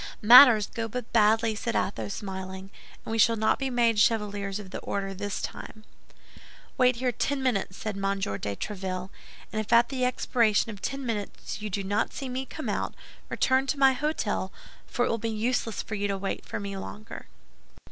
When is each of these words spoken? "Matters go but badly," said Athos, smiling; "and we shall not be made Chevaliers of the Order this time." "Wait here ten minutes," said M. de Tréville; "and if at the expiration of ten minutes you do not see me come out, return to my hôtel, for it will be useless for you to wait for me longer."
"Matters 0.23 0.65
go 0.65 0.87
but 0.87 1.13
badly," 1.13 1.53
said 1.53 1.75
Athos, 1.75 2.15
smiling; 2.15 2.71
"and 3.05 3.11
we 3.11 3.19
shall 3.19 3.35
not 3.35 3.59
be 3.59 3.69
made 3.69 3.99
Chevaliers 3.99 4.57
of 4.57 4.71
the 4.71 4.79
Order 4.79 5.13
this 5.13 5.43
time." 5.43 5.83
"Wait 6.75 6.95
here 6.95 7.11
ten 7.11 7.43
minutes," 7.43 7.77
said 7.77 7.95
M. 7.95 8.19
de 8.19 8.55
Tréville; 8.55 9.11
"and 9.53 9.59
if 9.59 9.71
at 9.71 9.89
the 9.89 10.03
expiration 10.03 10.71
of 10.71 10.81
ten 10.81 11.05
minutes 11.05 11.61
you 11.61 11.69
do 11.69 11.83
not 11.83 12.13
see 12.13 12.29
me 12.29 12.47
come 12.47 12.67
out, 12.67 12.95
return 13.29 13.67
to 13.67 13.77
my 13.77 13.93
hôtel, 13.93 14.49
for 14.87 15.05
it 15.05 15.09
will 15.09 15.19
be 15.19 15.29
useless 15.29 15.83
for 15.83 15.93
you 15.93 16.07
to 16.07 16.17
wait 16.17 16.45
for 16.47 16.59
me 16.59 16.75
longer." 16.75 17.27